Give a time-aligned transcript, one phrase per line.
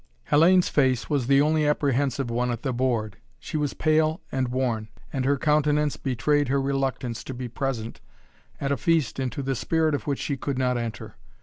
[0.31, 3.17] Hellayne's face was the only apprehensive one at the board.
[3.37, 8.01] She was pale and worn, and her countenance betrayed her reluctance to be present
[8.59, 11.17] at a feast into the spirit of which she could not enter.